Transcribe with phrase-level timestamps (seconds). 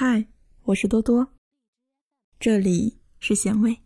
[0.00, 0.24] 嗨，
[0.62, 1.26] 我是多多，
[2.38, 3.76] 这里是咸味。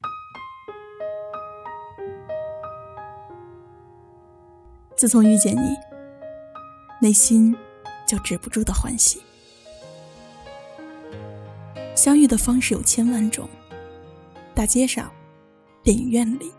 [4.94, 5.74] 自从遇见你，
[7.00, 7.56] 内心
[8.06, 9.22] 就止不住的欢喜。
[11.96, 13.48] 相遇的方式有千万种，
[14.54, 15.10] 大街上、
[15.82, 16.52] 电影院里、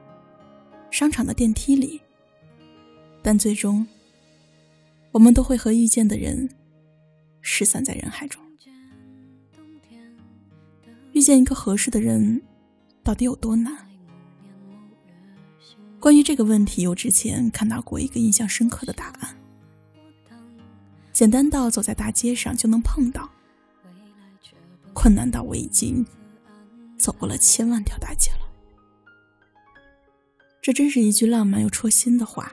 [0.90, 2.02] 商场的电梯里，
[3.22, 3.86] 但最终，
[5.12, 6.50] 我们都会和遇见的人
[7.44, 8.43] 失散在人海中。
[11.24, 12.42] 遇见一个合适的人，
[13.02, 13.74] 到底有多难？
[15.98, 19.38] 关于这个问题，我之前看到过一个印象深刻的答案，
[21.14, 23.30] 简单到走在大街上就能碰到。
[24.92, 26.06] 困难到我已经
[26.98, 28.40] 走过了千万条大街了，
[30.62, 32.52] 这真是一句浪漫又戳心的话。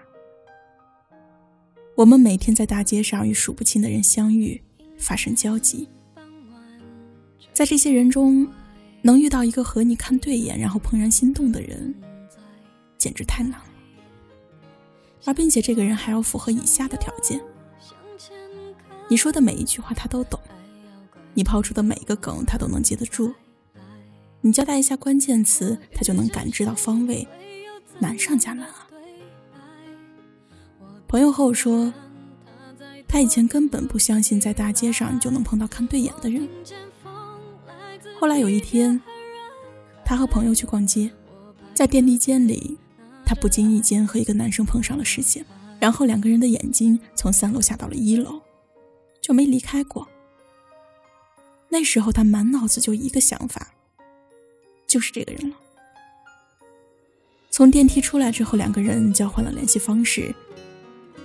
[1.97, 4.63] 我们每天在大街上与数不清的人相遇，
[4.97, 5.89] 发生交集，
[7.53, 8.47] 在这些人中，
[9.03, 11.95] 能遇到一个和你看对眼，然后怦然心动的人，
[12.99, 13.65] 简直太难了。
[15.25, 17.41] 而并且这个人还要符合以下的条件：
[19.09, 20.41] 你说的每一句话他都懂。
[21.33, 23.33] 你抛出的每一个梗，他都能接得住；
[24.41, 27.27] 你交代一下关键词，他就能感知到方位，
[28.01, 28.89] 难上加难啊！
[31.07, 31.93] 朋友和我说，
[33.07, 36.49] 他以前根本不相信在大街上就能碰到看对眼的人。
[38.21, 39.01] 后来有一天，
[40.05, 41.11] 他和朋友去逛街，
[41.73, 42.77] 在电梯间里，
[43.25, 45.43] 他不经意间和一个男生碰上了视线，
[45.81, 48.43] 然后两个人的眼睛从三楼下到了一楼，
[49.23, 50.07] 就没离开过。
[51.71, 53.73] 那时候他满脑子就一个想法，
[54.87, 55.57] 就是这个人了。
[57.49, 60.35] 从电梯出来之后，两个人交换了联系方式。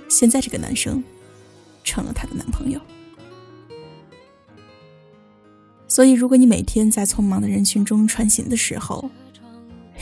[0.08, 1.04] 现在这个男生
[1.84, 2.80] 成了他的男朋友。
[5.96, 9.10] 所以，如果你每天在匆忙的人群中穿行的时候，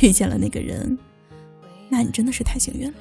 [0.01, 0.97] 遇见了那个人，
[1.87, 2.97] 那你真的是太幸运了。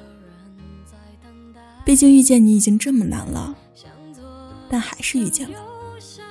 [1.83, 3.57] 毕竟遇见你已经这么难了，
[4.69, 5.57] 但还是遇见了，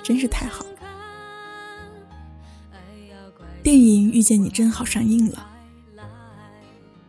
[0.05, 0.65] 真是太好。
[3.61, 5.51] 电影《遇见你真好》上映了。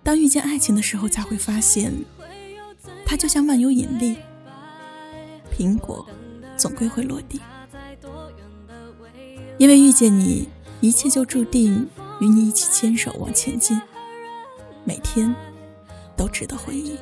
[0.02, 1.94] 当遇见爱情的时候，才会发现，
[3.06, 4.18] 它就像万有引力，
[5.56, 6.04] 苹果
[6.58, 7.40] 总归会落地。
[9.58, 10.48] 因为遇见你，
[10.82, 11.88] 一切就注定
[12.20, 13.80] 与你一起牵手往前进，
[14.84, 15.34] 每天
[16.18, 16.98] 都值得回忆。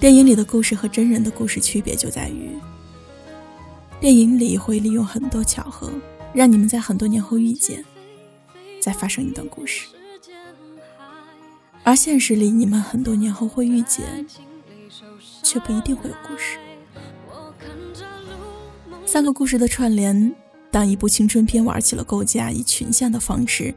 [0.00, 2.50] 电影里的故事和真人的故事区别就在于，
[4.00, 5.90] 电影里会利用很多巧合。
[6.34, 7.84] 让你们在很多年后遇见，
[8.80, 9.86] 再发生一段故事。
[11.84, 14.26] 而现实里，你们很多年后会遇见，
[15.44, 16.58] 却不一定会有故事。
[19.14, 20.34] 三个故事的串联，
[20.72, 23.72] 当一部青春片玩起了构架，以群像的方式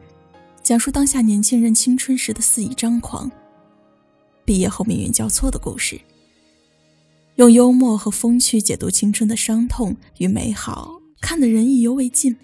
[0.63, 3.29] 讲述当下年轻人青春时的肆意张狂，
[4.43, 6.01] 毕业后命运交错的故事，
[7.35, 12.35] 用幽默和风趣解读青春的伤痛与美好，看得人意犹未尽。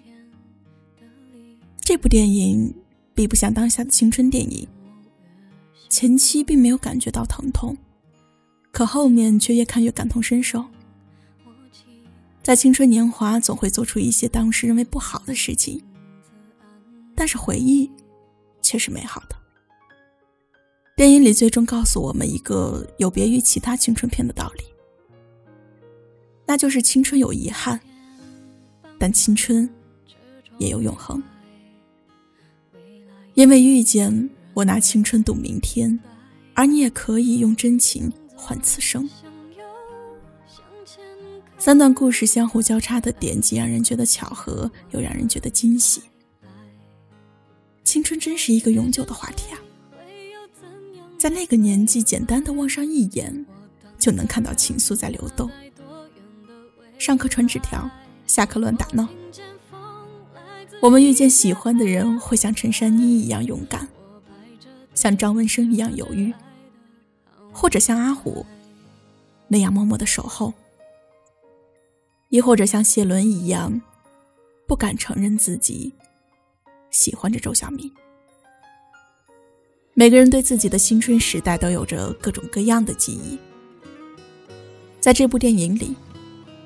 [1.80, 2.72] 这部电影
[3.12, 4.68] 比不像当下的青春电影，
[5.88, 7.76] 前期并没有感觉到疼痛，
[8.70, 10.64] 可后面却越看越感同身受。
[12.44, 15.82] 在青春年华，总会做出一些当时认为不好的事情，
[17.14, 17.90] 但是回忆
[18.60, 19.36] 却是美好的。
[20.94, 24.64] 电影里最终告诉我们一个有别于其他青春片的道理，
[26.44, 27.80] 那就是青春有遗憾，
[28.98, 29.66] 但青春
[30.58, 31.22] 也有永恒。
[33.32, 35.98] 因为遇见，我拿青春赌明天，
[36.52, 39.08] 而你也可以用真情换此生。
[41.64, 46.02] 三段故事相互交叉的点，既让人觉得巧合，又让人觉得惊喜。
[47.84, 49.56] 青春真是一个永久的话题啊！
[51.16, 53.46] 在那个年纪，简单的望上一眼，
[53.98, 55.50] 就能看到情愫在流动。
[56.98, 57.90] 上课传纸条，
[58.26, 59.08] 下课乱打闹。
[60.82, 63.88] 我们遇见喜欢的人，会像陈珊妮一样勇敢，
[64.94, 66.30] 像张文生一样犹豫，
[67.54, 68.44] 或者像阿虎
[69.48, 70.52] 那样默默的守候，
[72.28, 73.80] 亦或者像谢伦一样
[74.66, 75.92] 不敢承认自己
[76.90, 77.90] 喜欢着周小明。
[79.94, 83.38] 每个人对自己的青春时代都有着各种各样的记忆，
[85.00, 85.94] 在这部电影里，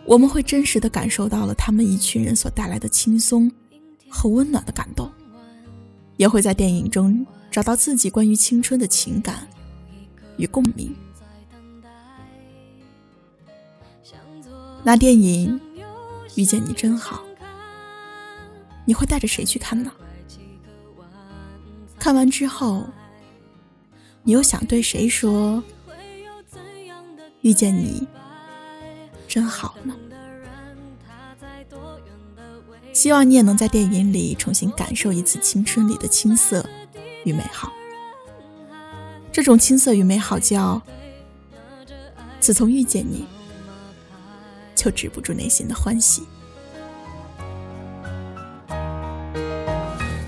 [0.04, 3.50] 我们会真实的感受到了他们一群人所带来的轻松。
[4.10, 5.12] 和温暖的感动，
[6.16, 9.46] 也会在电影中找到自己关于青春的情感
[10.38, 10.96] 与共鸣。
[14.84, 15.60] 那电影
[16.40, 17.22] 《遇见你真好，
[18.86, 19.92] 你会带着谁去看呢？
[21.98, 22.86] 看完之后，
[24.22, 25.62] 你又想对谁说
[27.42, 28.06] 遇见你
[29.26, 29.94] 真好呢？
[32.94, 36.66] 希望你也能在电影里重新感受一次青春里的青涩
[37.24, 37.70] 与美好。
[39.30, 40.80] 这种青涩与美好，叫
[42.40, 43.26] 自从遇见你，
[44.78, 46.22] 就止不住内心的欢喜。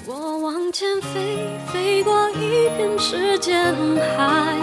[0.09, 1.37] 我往前飞，
[1.73, 3.73] 飞过一片时间
[4.17, 4.57] 海，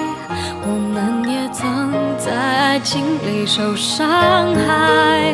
[0.62, 5.34] 我们也曾在爱情里受伤害。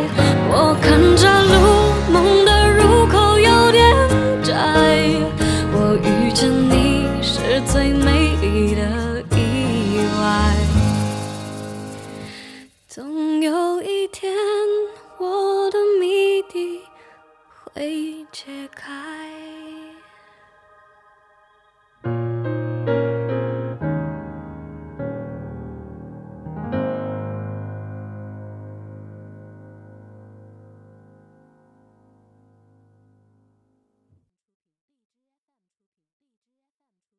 [0.51, 1.82] 我看着路，
[18.33, 19.12] 解开。